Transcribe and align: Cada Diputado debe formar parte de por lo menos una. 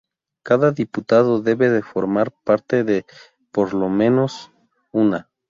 Cada 0.41 0.71
Diputado 0.71 1.41
debe 1.43 1.83
formar 1.83 2.31
parte 2.31 2.83
de 2.83 3.05
por 3.51 3.75
lo 3.75 3.87
menos 3.87 4.49
una. 4.91 5.29